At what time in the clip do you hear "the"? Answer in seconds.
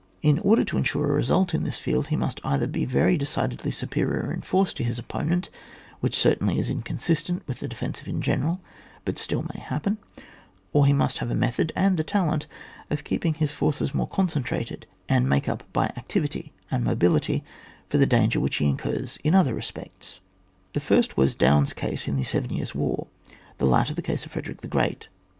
7.59-7.67, 11.97-12.03, 17.99-18.07, 20.73-20.79, 22.15-22.23, 23.59-23.67, 23.93-24.01, 24.61-24.67